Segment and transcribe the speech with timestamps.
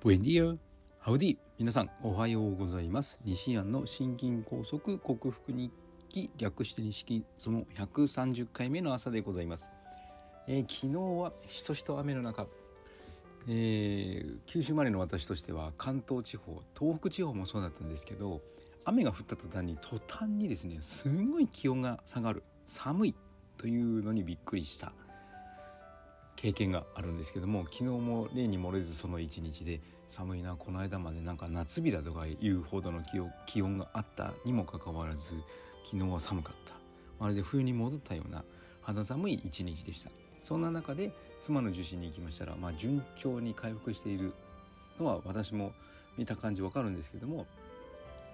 [0.00, 0.56] ブエンディア
[1.00, 3.18] ハウディ皆さんおはようございます。
[3.24, 5.72] 西安の心筋梗塞克服日
[6.08, 9.72] 記略して西その130回目の朝でございます、
[10.46, 12.46] えー、昨日はしとしと雨の中、
[13.48, 18.40] えー、九州生まれの私としては関東地方東北地方もそうだったんですけど
[18.84, 22.44] 雨が降った途端に途端にですねすごい気温が下がる。
[22.66, 23.14] 寒い
[23.56, 24.92] というのにびっくりした。
[26.38, 33.02] 経験があるんですけども昨日も例に漏れずその一日で寒いなこの間までなんか夏日だとかいうほどの
[33.46, 35.36] 気温があったにもかかわらず
[35.84, 36.74] 昨日は寒かった。
[37.20, 38.44] まるで冬に戻ったような
[38.80, 40.10] 肌寒い一日でした。
[40.42, 44.32] そんな中で妻の受診に行きましたら、まあ、順調に回復している
[44.98, 45.72] のは私も
[46.16, 47.46] 見た感じわかるんですけども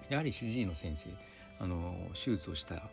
[0.09, 1.09] やはり主治医の先生
[1.59, 2.89] あの手術をした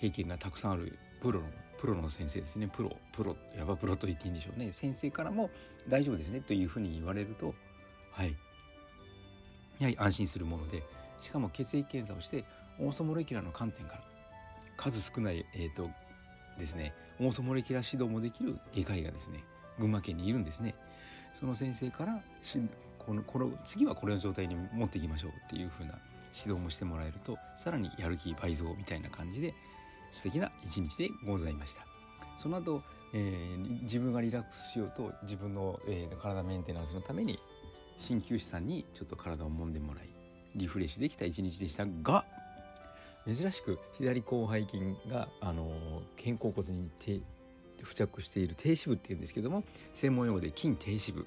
[0.00, 1.46] 経験がたくさんあるプロの
[1.78, 2.68] プロの先生ですね。
[2.68, 4.72] プロプロヤバプロと言っていいんでしょうね。
[4.72, 5.50] 先生からも
[5.88, 6.40] 大丈夫ですね。
[6.40, 7.54] というふうに言われると
[8.12, 8.36] はい。
[9.78, 10.82] やはり安心するもので
[11.20, 12.44] しかも血液検査をして
[12.80, 14.02] オーソモレキュラーの観点から
[14.76, 15.88] 数少ないえっ、ー、と
[16.58, 16.92] ですね。
[17.20, 19.42] オーソモレキュラー指導もできる外科医がですね
[19.78, 20.74] 群馬県にいるんですね。
[21.32, 22.20] その先生から
[22.98, 25.94] このこの次はこれの状態に持っていきましょうっていうふうな
[26.34, 29.54] 指導もしてもらえるとさらにやる気倍増みたいな感じで
[30.10, 31.86] 素敵な一日でございました。
[32.36, 37.38] その後、えー、自分がリラックスしようと自分の、えー、体メンテナンスのために
[37.98, 40.08] 鍼灸師さんにちょっと体を揉んでもらい
[40.54, 42.24] リフレッシュできた一日でしたが
[43.26, 45.70] 珍しく左広背筋が、あの
[46.16, 51.26] 肩甲骨に付着している低脂部っていうんですけども専門用語で筋低脂部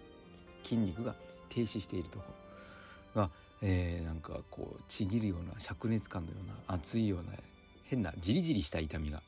[0.64, 1.16] 筋肉が
[1.50, 3.22] 停止しているところ。
[3.22, 3.30] が、
[3.62, 7.38] えー、なんかこうちぎるような灼熱感のような熱いような
[7.92, 9.22] 変なジリジリした痛みが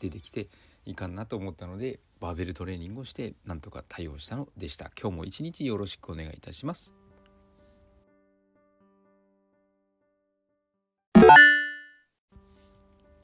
[0.00, 0.48] 出てきて
[0.84, 4.90] いかんなと思ったのでバーベルトレーニングをしてなんとか対応したのでした。
[5.00, 6.92] 今日も一日よろしくお願いいたします。
[11.14, 11.22] は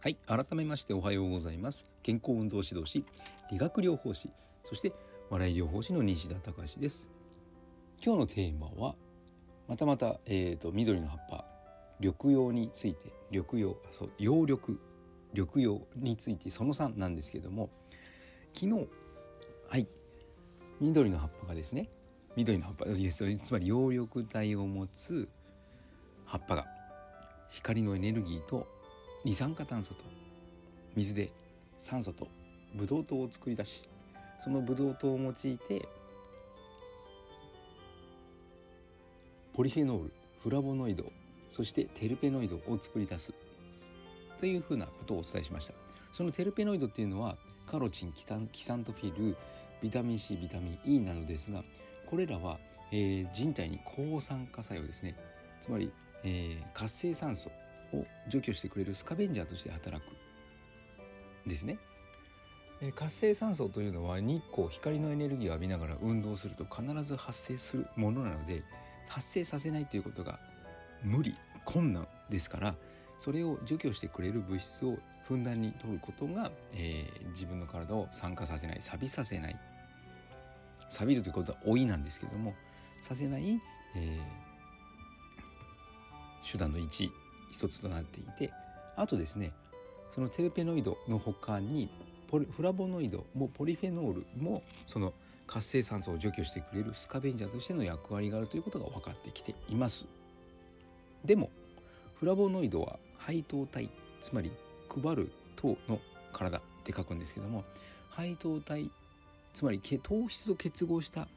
[0.09, 1.91] い改めましておはようございます。
[2.05, 3.05] 健康運動指導士
[3.51, 4.31] 理学療法士
[4.63, 4.93] そして
[5.31, 7.11] 笑い療法士の西田隆です。
[8.05, 8.95] 今日のテーマは
[9.67, 11.46] またまた、えーと緑の葉っぱ
[12.01, 14.79] 緑葉について緑葉そう葉緑
[15.33, 17.71] 緑葉についてその3なんですけども
[18.55, 18.89] 昨日
[19.69, 19.87] はい
[20.81, 21.89] 緑の葉っぱがですね
[22.37, 25.29] 緑の葉っぱつまり葉緑体を持つ
[26.27, 26.67] 葉っぱが
[27.51, 28.67] 光のエネルギーと
[29.25, 30.05] 二酸化炭素と
[30.95, 31.31] 水で
[31.79, 32.29] 酸素と
[32.75, 33.89] ブドウ糖を作り出し
[34.43, 35.89] そのブドウ糖を用いて
[39.55, 41.11] ポリフェノールフラボノイド
[41.57, 43.33] そしてテルペノイドを作り出す。
[44.39, 45.73] というふうなことをお伝えしました。
[46.13, 49.35] そのテルペノイドっていうのはカロチンキタンキサントフィル
[49.81, 51.63] ビタミン C ビタミン E なのですが
[52.05, 52.59] これらは、
[52.93, 55.17] えー、人体に抗酸化作用ですね。
[55.59, 55.91] つまり、
[56.25, 57.49] えー、活性酸素
[57.95, 60.11] を除去してくれるスカベンジャーとして働く
[61.47, 61.79] ですね、
[62.83, 68.63] えー、活性酸素というのは日光光のエネルギーを浴びながら運動すると必ず発生するものなので
[69.09, 70.39] 発生させないということが
[71.07, 71.35] 無理
[71.65, 72.75] 困難ですから
[73.17, 79.57] それを除去してくれる物質をふんだんに取ることが、えー、自分の体を酸化させない錆びさせない
[80.89, 82.55] 錆びるということは老いなんですけども
[83.01, 83.61] させない、
[83.97, 87.11] えー、手段の一
[87.51, 88.53] 一つとなっていて
[88.97, 89.53] あとですね
[90.11, 91.89] そのテルペノイドの他に
[92.29, 95.13] ポリフラボノイドもポリフェノールもその
[95.47, 100.07] 活性酸素を除去してくれるスカベンジャーとしての役割があるということが分かってきています。
[101.27, 101.51] でも
[102.15, 104.51] フラボノイドは配糖体つまり
[104.89, 106.01] 配る糖の
[106.33, 107.65] 体って書くんですけども
[108.11, 108.91] 配糖体
[109.53, 111.29] つまり糖質と結合した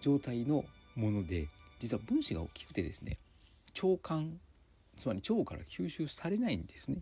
[0.00, 0.64] 状態の
[0.96, 1.48] もので
[1.78, 3.18] 実は分子が大きくてですね
[3.82, 4.38] 腸管
[4.96, 6.98] つまり腸から吸収されないんですね。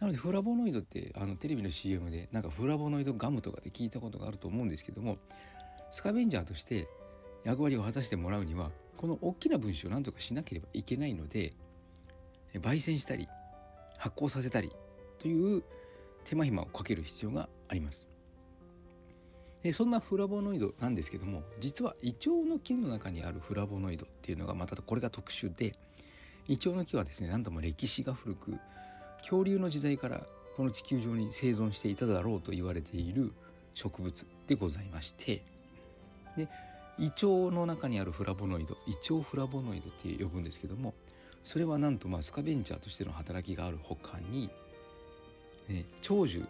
[0.00, 5.18] なのでフラボノイドってあのテレビの CM でなんかフラボノイドガムとかで聞いたことがあると思うんですけども
[5.90, 6.88] スカベンジャーとして
[7.44, 11.54] 役割を果たしてもらうにはこの大きな分子を何とかしなければいけないので
[12.54, 13.28] 焙煎したり
[13.96, 14.72] 発酵させたり
[15.18, 15.62] という
[16.24, 18.08] 手間暇をかける必要があります。
[19.62, 25.74] でそんなフラボノイドなんですけども実はイチョウの木の中にあるフラボノイドっていうのがまたこれが特殊で
[26.46, 28.56] イチョウの木はですね何とも歴史が古く
[29.18, 30.22] 恐竜の時代から
[30.56, 33.32] この地球上に生存していただろうと言われている
[33.74, 35.42] 植物でございまして
[36.36, 36.48] で
[36.98, 40.94] 胃腸の中にあるフラボノイド胃腸フラボノイドって呼ぶんですけども
[41.44, 44.50] それはなんとまあスカベンチャーとしての働きがあるほかに、
[45.68, 46.42] ね、長寿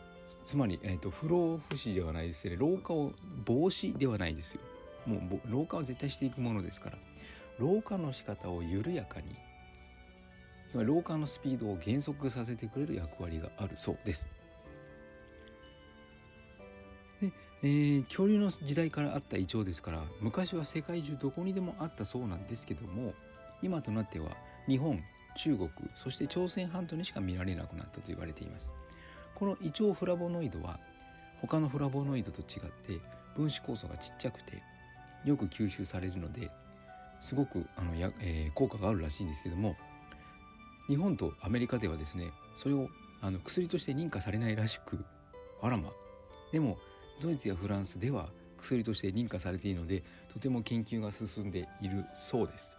[0.45, 2.57] つまり、えーと、不老不死ではないですね。
[2.59, 3.13] 老化を
[3.45, 4.61] 防止ではないですよ。
[5.07, 6.99] もう老化は絶対していくものですから。
[7.59, 9.35] 老化の仕方を緩やかに
[10.69, 14.29] つまり老化のスピードを減速させてくれる役割があるそうです。
[17.21, 23.15] でえー、恐竜の時代からあったイチョウですから昔は世界中どこにでもあったそうなんですけども
[23.63, 24.29] 今となっては
[24.69, 25.01] 日本
[25.37, 28.73] 中国そして朝鮮半島にしか見られなくなったと言われています。
[29.35, 30.81] このイチョウフラボノイドは
[31.41, 33.01] 他のフラボノイドと違って
[33.37, 34.61] 分子酵素がちっちゃくて
[35.25, 36.51] よく吸収されるので
[37.21, 39.77] すごくあのや、えー、効果があるらしいんですけども
[40.89, 42.25] 日本とアメリカではですね
[42.57, 42.89] それを
[43.21, 45.05] あの薬として認可されないらしく
[45.63, 45.91] あらま。
[46.51, 46.79] でも
[47.21, 48.29] ドイツやフランスでは
[48.59, 52.77] 薬として認可されているのでとても研究が進んでいるそうです。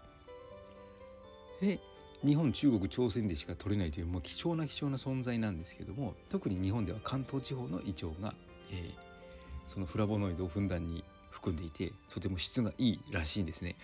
[1.62, 1.80] で
[2.26, 8.34] 日本中国朝鮮でしか取れないというもう貴重な貴重な存在なんですけども特に日本では関東地方のイチョウが、
[8.72, 8.92] えー、
[9.66, 13.76] そのフラボノイドをふんだんに含んでいてとても質がいいらしいんですね。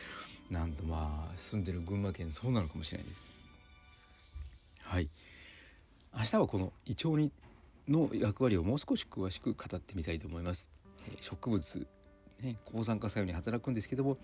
[0.50, 3.36] なんとまあ住んでる群馬県そうなのかもしれないです。
[4.84, 5.10] はい
[6.18, 7.32] 明日はこのイチョウに
[7.88, 10.68] の役割をもう少し詳しく語ってみたいと思います。
[11.08, 11.88] え植物、
[12.42, 14.18] ね、抗酸化作用に働くんですけども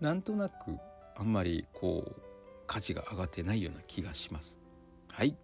[0.00, 0.78] なんとなく
[1.16, 2.22] あんまりこう
[2.66, 4.58] 価値が上がってないような気がします。
[5.10, 5.34] はい。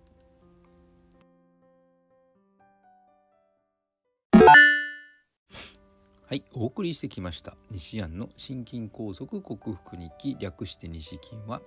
[6.27, 11.61] はい、お送りしてきました西安の心筋梗塞克服日記略して西筋は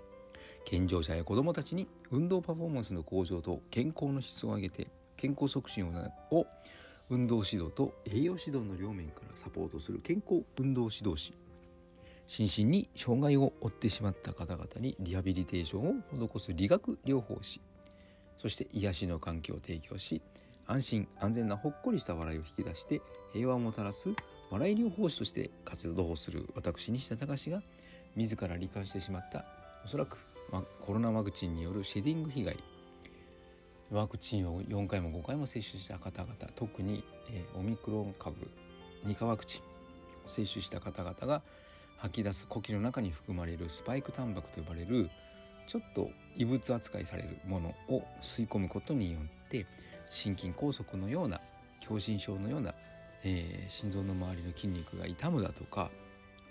[0.65, 4.88] 健常者や子どもたちに運動パフォーマンスの向上と健康の質を上げて
[5.18, 5.88] 健康促進
[6.31, 6.48] を
[7.10, 11.34] 運動指導と栄養指導の両面からサポートする健康運動指導士。
[12.28, 17.62] 心身に障害を負ってしまった方々にリハビリテーションを施す理学療法士。
[18.38, 20.22] そして癒しの環境を提供し
[20.68, 23.02] 安心安全なほっこりした笑いを引き出して
[23.34, 24.10] 平和をもたらす
[24.52, 27.62] 笑い療法士として活動をする私西田隆が
[28.16, 29.46] 自ら罹患してしまった
[29.84, 30.18] おそらく
[30.81, 32.58] コロナワクチンによるシェディング被害
[33.92, 38.36] ワクチンを4回も5回も接種した方々特に、えー、オミクロン株
[39.06, 39.62] 2価ワクチン
[40.25, 41.42] を接種した方々が
[41.98, 45.10] 吐き出す呼吸の中に含まれるスパイクタンパクと呼ばれる
[45.68, 49.66] ちょっと異物扱いされるものを吸い込むことによって
[50.10, 51.40] 心筋梗塞のような
[51.80, 52.74] 狭心症のような、
[53.24, 55.90] えー、心臓の周りの筋肉が痛むだとか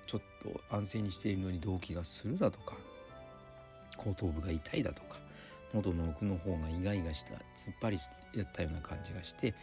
[0.07, 2.75] ちょっと安静にしているのに動悸がするだとか
[3.97, 5.19] 後頭部が痛いだとか
[5.77, 7.99] 喉の奥の方がイガイガした突っ張り
[8.39, 9.55] やったような感じがして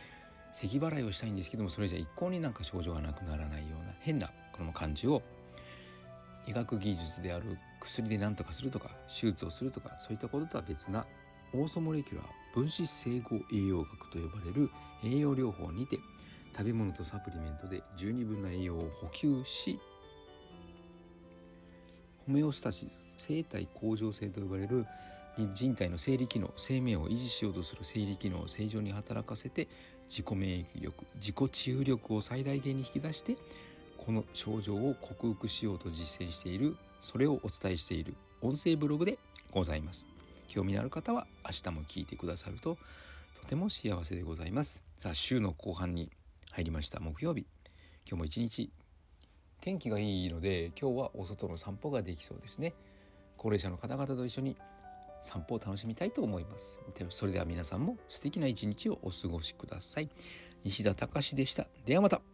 [0.52, 5.24] 咳払いをしたいんですけどもそれじゃ一向になんか症状がなくならないような変なこの感じを
[6.48, 11.06] 医学技術である薬で何とかするとか手術をするとかそういったこととは別な
[11.54, 14.70] オーソモレキュラー分子整合栄養学と呼ばれる
[15.04, 15.98] 栄養療法にて
[16.56, 19.80] 食べ物とサプリメントで十二分な栄養を補給し
[22.28, 24.86] ホメオスタシス生体向上性と呼ばれる
[25.38, 29.68] 人体の生理機能生命を維持しようとする生理機能を正常に働かせて
[30.08, 33.36] 自己免疫力自己治癒力を最大限に引き出して
[33.98, 39.18] この症状を克服しようと実践しているそれをお伝えしている音声ブログで
[39.52, 40.06] ございます。
[40.48, 42.78] 興味のある方は明日も聞いてくださると
[43.42, 44.84] とても幸せでございます。
[45.00, 46.12] さあ週の後半に
[46.52, 47.48] 入りました木曜日。
[48.08, 48.70] 今日も一日
[49.62, 52.74] 天気がいいので今日はお外の散歩ができそうですね。
[53.38, 54.56] 高齢者の方々と一緒に
[55.24, 56.80] 散歩を楽しみたいと思います。
[57.10, 60.10] それでは皆さんも素敵な一日をお過ごしください。
[60.64, 61.68] 西田隆でした。
[61.86, 62.33] ではまた。